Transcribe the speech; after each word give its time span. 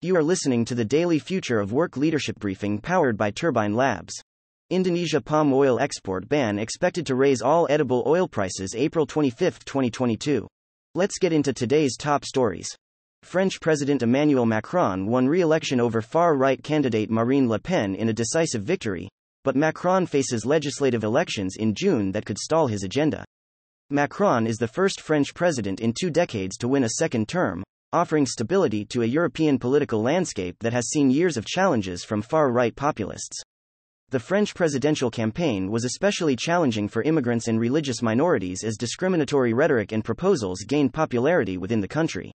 You 0.00 0.14
are 0.14 0.22
listening 0.22 0.64
to 0.66 0.76
the 0.76 0.84
daily 0.84 1.18
Future 1.18 1.58
of 1.58 1.72
Work 1.72 1.96
Leadership 1.96 2.38
Briefing 2.38 2.78
powered 2.78 3.16
by 3.16 3.32
Turbine 3.32 3.74
Labs. 3.74 4.14
Indonesia 4.70 5.20
palm 5.20 5.52
oil 5.52 5.80
export 5.80 6.28
ban 6.28 6.60
expected 6.60 7.04
to 7.06 7.16
raise 7.16 7.42
all 7.42 7.66
edible 7.68 8.04
oil 8.06 8.28
prices 8.28 8.76
April 8.76 9.06
25, 9.06 9.64
2022. 9.64 10.46
Let's 10.94 11.18
get 11.18 11.32
into 11.32 11.52
today's 11.52 11.96
top 11.96 12.24
stories. 12.24 12.68
French 13.24 13.60
President 13.60 14.02
Emmanuel 14.02 14.46
Macron 14.46 15.06
won 15.06 15.26
re 15.26 15.40
election 15.40 15.80
over 15.80 16.00
far 16.00 16.36
right 16.36 16.62
candidate 16.62 17.10
Marine 17.10 17.48
Le 17.48 17.58
Pen 17.58 17.96
in 17.96 18.08
a 18.08 18.14
decisive 18.14 18.62
victory, 18.62 19.08
but 19.42 19.56
Macron 19.56 20.06
faces 20.06 20.46
legislative 20.46 21.02
elections 21.02 21.56
in 21.56 21.74
June 21.74 22.12
that 22.12 22.24
could 22.24 22.38
stall 22.38 22.68
his 22.68 22.84
agenda. 22.84 23.24
Macron 23.90 24.46
is 24.46 24.58
the 24.58 24.68
first 24.68 25.00
French 25.00 25.32
president 25.32 25.80
in 25.80 25.94
two 25.98 26.10
decades 26.10 26.58
to 26.58 26.68
win 26.68 26.84
a 26.84 26.90
second 26.98 27.26
term, 27.26 27.64
offering 27.90 28.26
stability 28.26 28.84
to 28.84 29.00
a 29.00 29.06
European 29.06 29.58
political 29.58 30.02
landscape 30.02 30.54
that 30.60 30.74
has 30.74 30.90
seen 30.90 31.10
years 31.10 31.38
of 31.38 31.46
challenges 31.46 32.04
from 32.04 32.20
far 32.20 32.52
right 32.52 32.76
populists. 32.76 33.40
The 34.10 34.20
French 34.20 34.54
presidential 34.54 35.10
campaign 35.10 35.70
was 35.70 35.86
especially 35.86 36.36
challenging 36.36 36.86
for 36.86 37.02
immigrants 37.02 37.48
and 37.48 37.58
religious 37.58 38.02
minorities 38.02 38.62
as 38.62 38.76
discriminatory 38.76 39.54
rhetoric 39.54 39.92
and 39.92 40.04
proposals 40.04 40.64
gained 40.68 40.92
popularity 40.92 41.56
within 41.56 41.80
the 41.80 41.88
country. 41.88 42.30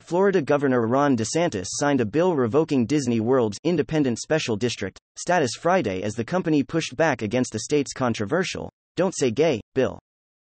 Florida 0.00 0.42
Governor 0.42 0.88
Ron 0.88 1.16
DeSantis 1.16 1.66
signed 1.68 2.00
a 2.00 2.04
bill 2.04 2.34
revoking 2.34 2.84
Disney 2.84 3.20
World's 3.20 3.60
independent 3.62 4.18
special 4.18 4.56
district 4.56 4.98
status 5.16 5.52
Friday 5.56 6.02
as 6.02 6.14
the 6.14 6.24
company 6.24 6.64
pushed 6.64 6.96
back 6.96 7.22
against 7.22 7.52
the 7.52 7.60
state's 7.60 7.92
controversial 7.92 8.72
Don't 8.96 9.16
Say 9.16 9.30
Gay 9.30 9.60
bill. 9.72 10.00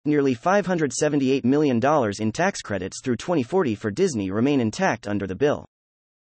Nearly 0.07 0.35
$578 0.35 1.45
million 1.45 1.79
in 2.19 2.33
tax 2.33 2.63
credits 2.63 3.03
through 3.05 3.17
2040 3.17 3.75
for 3.75 3.91
Disney 3.91 4.31
remain 4.31 4.59
intact 4.59 5.07
under 5.07 5.27
the 5.27 5.35
bill. 5.35 5.67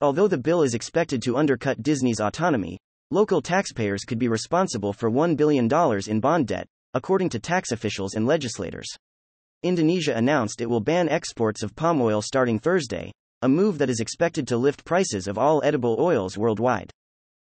Although 0.01 0.27
the 0.27 0.39
bill 0.39 0.63
is 0.63 0.75
expected 0.75 1.23
to 1.23 1.37
undercut 1.37 1.81
Disney's 1.81 2.19
autonomy, 2.19 2.79
local 3.13 3.41
taxpayers 3.41 4.03
could 4.03 4.19
be 4.19 4.27
responsible 4.27 4.93
for 4.93 5.09
$1 5.09 5.37
billion 5.37 5.69
in 6.09 6.19
bond 6.19 6.49
debt, 6.49 6.67
according 6.95 7.29
to 7.29 7.39
tax 7.39 7.71
officials 7.71 8.15
and 8.15 8.27
legislators. 8.27 8.89
Indonesia 9.63 10.17
announced 10.17 10.61
it 10.61 10.69
will 10.69 10.81
ban 10.81 11.09
exports 11.09 11.63
of 11.63 11.77
palm 11.77 12.03
oil 12.03 12.21
starting 12.21 12.59
Thursday, 12.59 13.13
a 13.43 13.49
move 13.49 13.79
that 13.79 13.91
is 13.91 14.01
expected 14.01 14.49
to 14.49 14.57
lift 14.57 14.85
prices 14.85 15.29
of 15.29 15.39
all 15.39 15.63
edible 15.63 15.97
oils 16.01 16.37
worldwide. 16.37 16.91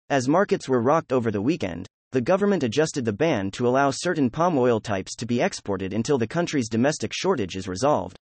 As 0.09 0.29
markets 0.29 0.69
were 0.69 0.83
rocked 0.83 1.13
over 1.13 1.33
the 1.33 1.43
weekend, 1.43 1.89
the 2.13 2.21
government 2.21 2.63
adjusted 2.63 3.07
the 3.07 3.13
ban 3.13 3.51
to 3.51 3.67
allow 3.67 3.91
certain 3.91 4.29
palm 4.29 4.59
oil 4.59 4.81
types 4.81 5.17
to 5.17 5.27
be 5.27 5.41
exported 5.41 5.95
until 5.95 6.19
the 6.19 6.27
country's 6.27 6.69
domestic 6.69 7.11
shortage 7.15 7.57
is 7.57 7.67
resolved. 7.67 8.19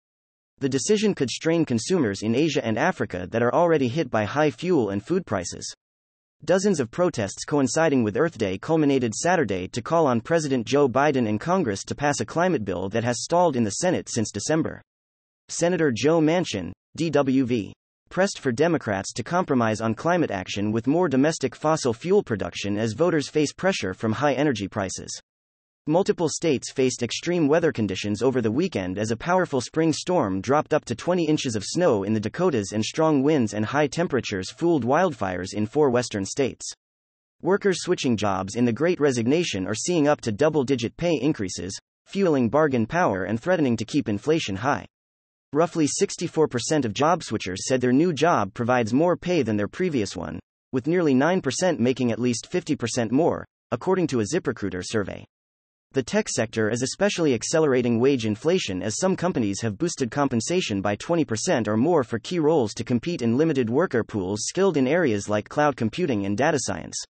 The 0.59 0.69
decision 0.69 1.15
could 1.15 1.31
strain 1.31 1.65
consumers 1.65 2.23
in 2.23 2.35
Asia 2.35 2.63
and 2.63 2.79
Africa 2.79 3.27
that 3.31 3.43
are 3.43 3.55
already 3.55 3.89
hit 3.89 4.11
by 4.11 4.25
high 4.25 4.51
fuel 4.51 4.91
and 4.91 5.03
food 5.03 5.25
prices. 5.25 5.75
Dozens 6.45 6.81
of 6.81 6.91
protests 6.91 7.47
coinciding 7.47 8.05
with 8.05 8.17
Earth 8.17 8.37
Day 8.37 8.59
culminated 8.59 9.15
Saturday 9.15 9.69
to 9.69 9.81
call 9.81 10.07
on 10.07 10.21
President 10.21 10.67
Joe 10.67 10.89
Biden 10.89 11.27
and 11.27 11.41
Congress 11.41 11.83
to 11.85 11.95
pass 11.95 12.21
a 12.21 12.27
climate 12.27 12.65
bill 12.65 12.91
that 12.91 13.05
has 13.05 13.25
stalled 13.25 13.57
in 13.57 13.65
the 13.65 13.71
Senate 13.71 14.09
since 14.11 14.31
December. 14.31 14.83
Senator 15.49 15.91
Joe 15.91 16.21
Manchin, 16.21 16.73
DWV, 16.99 17.73
pressed 18.09 18.39
for 18.39 18.53
Democrats 18.53 19.13
to 19.13 19.23
compromise 19.23 19.81
on 19.81 19.95
climate 19.95 20.31
action 20.31 20.73
with 20.73 20.87
more 20.87 21.09
domestic 21.09 21.55
fossil 21.55 21.93
fuel 21.93 22.23
production 22.23 22.79
as 22.79 22.93
voters 22.93 23.29
face 23.29 23.53
pressure 23.53 23.95
from 23.95 24.13
high 24.13 24.35
energy 24.35 24.69
prices. 24.69 25.21
Multiple 25.87 26.29
states 26.29 26.71
faced 26.71 27.03
extreme 27.03 27.49
weather 27.49 27.73
conditions 27.73 28.23
over 28.23 28.43
the 28.43 28.51
weekend 28.51 28.99
as 28.99 29.11
a 29.11 29.17
powerful 29.17 29.61
spring 29.61 29.93
storm 29.93 30.41
dropped 30.43 30.75
up 30.75 30.85
to 30.85 30.95
20 30.95 31.25
inches 31.25 31.57
of 31.57 31.65
snow 31.65 32.03
in 32.03 32.13
the 32.13 32.21
Dakotas 32.21 32.73
and 32.73 32.85
strong 32.85 33.23
winds 33.23 33.55
and 33.55 33.65
high 33.65 33.87
temperatures 33.87 34.51
fueled 34.51 34.85
wildfires 34.85 35.55
in 35.55 35.65
four 35.65 35.89
western 35.89 36.27
states. 36.27 36.71
Workers 37.41 37.81
switching 37.81 38.17
jobs 38.17 38.55
in 38.55 38.67
the 38.67 38.73
Great 38.73 39.01
Resignation 39.01 39.67
are 39.67 39.75
seeing 39.75 40.07
up 40.09 40.21
to 40.23 40.31
double 40.33 40.65
digit 40.65 40.97
pay 40.97 41.15
increases, 41.15 41.79
fueling 42.05 42.51
bargain 42.51 42.85
power 42.85 43.25
and 43.25 43.41
threatening 43.41 43.77
to 43.77 43.85
keep 43.85 44.09
inflation 44.09 44.57
high. 44.57 44.87
Roughly 45.55 45.87
64% 45.87 46.85
of 46.85 46.93
job 46.93 47.23
switchers 47.23 47.57
said 47.67 47.81
their 47.81 47.91
new 47.91 48.13
job 48.13 48.53
provides 48.53 48.93
more 48.93 49.17
pay 49.17 49.43
than 49.43 49.57
their 49.57 49.67
previous 49.67 50.15
one, 50.15 50.39
with 50.73 50.87
nearly 50.87 51.15
9% 51.15 51.79
making 51.79 52.13
at 52.13 52.19
least 52.19 52.51
50% 52.53 53.11
more, 53.11 53.47
according 53.71 54.09
to 54.09 54.21
a 54.21 54.25
ZipRecruiter 54.25 54.83
survey. 54.85 55.25
The 55.93 56.03
tech 56.03 56.29
sector 56.29 56.69
is 56.69 56.83
especially 56.83 57.33
accelerating 57.33 57.99
wage 57.99 58.27
inflation 58.27 58.83
as 58.83 58.99
some 58.99 59.17
companies 59.17 59.63
have 59.63 59.79
boosted 59.79 60.11
compensation 60.11 60.83
by 60.83 60.97
20% 60.97 61.67
or 61.67 61.79
more 61.79 62.05
for 62.05 62.19
key 62.19 62.39
roles 62.39 62.75
to 62.75 62.85
compete 62.85 63.23
in 63.23 63.39
limited 63.39 63.71
worker 63.71 64.05
pools 64.05 64.41
skilled 64.43 64.77
in 64.77 64.87
areas 64.87 65.31
like 65.31 65.49
cloud 65.49 65.77
computing 65.77 66.27
and 66.27 66.37
data 66.37 66.59
science. 66.61 67.03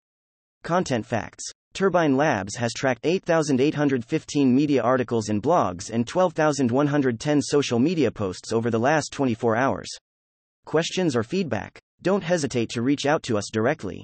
Content 0.62 1.04
facts 1.04 1.42
Turbine 1.78 2.16
Labs 2.16 2.56
has 2.56 2.72
tracked 2.72 3.06
8,815 3.06 4.52
media 4.52 4.82
articles 4.82 5.28
and 5.28 5.40
blogs 5.40 5.90
and 5.90 6.04
12,110 6.08 7.40
social 7.40 7.78
media 7.78 8.10
posts 8.10 8.52
over 8.52 8.68
the 8.68 8.80
last 8.80 9.12
24 9.12 9.54
hours. 9.54 9.88
Questions 10.64 11.14
or 11.14 11.22
feedback? 11.22 11.78
Don't 12.02 12.24
hesitate 12.24 12.68
to 12.70 12.82
reach 12.82 13.06
out 13.06 13.22
to 13.22 13.38
us 13.38 13.48
directly. 13.52 14.02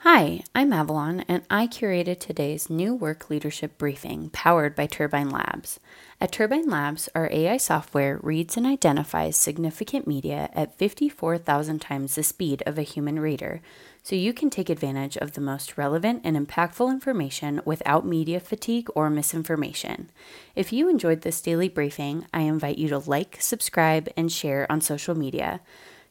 Hi, 0.00 0.44
I'm 0.54 0.74
Avalon, 0.74 1.24
and 1.26 1.42
I 1.48 1.66
curated 1.66 2.20
today's 2.20 2.68
new 2.68 2.94
work 2.94 3.30
leadership 3.30 3.78
briefing 3.78 4.28
powered 4.28 4.76
by 4.76 4.86
Turbine 4.86 5.30
Labs. 5.30 5.80
At 6.20 6.32
Turbine 6.32 6.68
Labs, 6.68 7.08
our 7.14 7.30
AI 7.32 7.56
software 7.56 8.20
reads 8.22 8.58
and 8.58 8.66
identifies 8.66 9.38
significant 9.38 10.06
media 10.06 10.50
at 10.52 10.76
54,000 10.76 11.80
times 11.80 12.14
the 12.14 12.22
speed 12.22 12.62
of 12.66 12.76
a 12.76 12.82
human 12.82 13.18
reader, 13.18 13.62
so 14.02 14.14
you 14.14 14.34
can 14.34 14.50
take 14.50 14.68
advantage 14.68 15.16
of 15.16 15.32
the 15.32 15.40
most 15.40 15.78
relevant 15.78 16.20
and 16.24 16.36
impactful 16.36 16.90
information 16.90 17.62
without 17.64 18.06
media 18.06 18.38
fatigue 18.38 18.88
or 18.94 19.08
misinformation. 19.08 20.10
If 20.54 20.74
you 20.74 20.90
enjoyed 20.90 21.22
this 21.22 21.40
daily 21.40 21.70
briefing, 21.70 22.26
I 22.34 22.40
invite 22.42 22.76
you 22.76 22.88
to 22.90 22.98
like, 22.98 23.38
subscribe, 23.40 24.10
and 24.14 24.30
share 24.30 24.70
on 24.70 24.82
social 24.82 25.14
media. 25.14 25.62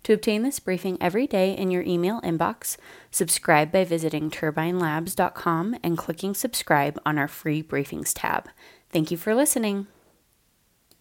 To 0.06 0.14
obtain 0.14 0.44
this 0.44 0.60
briefing 0.60 1.00
every 1.02 1.26
day 1.26 1.58
in 1.58 1.72
your 1.72 1.82
email 1.82 2.22
inbox, 2.22 2.78
subscribe 3.10 3.72
by 3.72 3.86
visiting 3.86 4.30
turbinelabs.com 4.30 5.78
and 5.82 5.98
clicking 5.98 6.36
subscribe 6.36 7.02
on 7.08 7.18
our 7.18 7.28
free 7.28 7.64
briefings 7.64 8.12
tab. 8.14 8.48
Thank 8.92 9.10
you 9.10 9.18
for 9.18 9.34
listening. 9.34 9.88